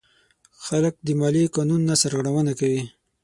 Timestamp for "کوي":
2.59-2.83